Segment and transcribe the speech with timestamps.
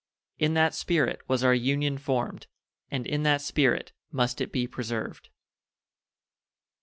[0.39, 2.47] In that spirit was our Union formed,
[2.89, 5.29] and in that spirit must it be preserved.